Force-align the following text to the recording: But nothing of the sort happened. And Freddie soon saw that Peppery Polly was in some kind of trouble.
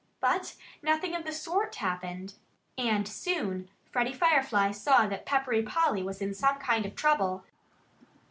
But 0.19 0.55
nothing 0.81 1.13
of 1.15 1.25
the 1.25 1.31
sort 1.31 1.75
happened. 1.75 2.33
And 2.75 3.07
Freddie 3.07 4.13
soon 4.13 4.73
saw 4.73 5.05
that 5.05 5.27
Peppery 5.27 5.61
Polly 5.61 6.01
was 6.01 6.23
in 6.23 6.33
some 6.33 6.57
kind 6.57 6.87
of 6.87 6.95
trouble. 6.95 7.45